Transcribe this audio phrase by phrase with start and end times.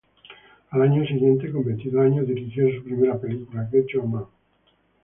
[0.71, 4.25] Al año siguiente, con veintidós años, dirigió su primera película, "Get Your Man".